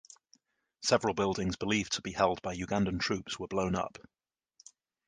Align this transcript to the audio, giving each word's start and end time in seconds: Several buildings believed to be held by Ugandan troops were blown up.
Several 0.81 1.13
buildings 1.13 1.57
believed 1.57 1.91
to 1.93 2.01
be 2.01 2.11
held 2.13 2.41
by 2.41 2.55
Ugandan 2.55 2.99
troops 2.99 3.37
were 3.37 3.45
blown 3.47 3.75
up. 3.75 3.99